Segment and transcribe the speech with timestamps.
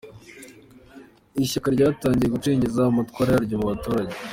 [1.45, 4.13] Ishyaka ryatangiye gucengeza amatwara yaryo mu baturage